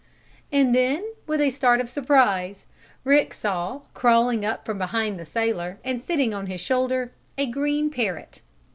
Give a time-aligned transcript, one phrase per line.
[0.51, 2.65] And then, with a start of surprise,
[3.03, 7.91] Rick saw, crawling up from behind the sailor, and sitting on his shoulder a green
[7.91, 8.41] parrot.